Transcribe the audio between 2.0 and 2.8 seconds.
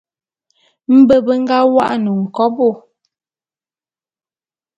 nkobô.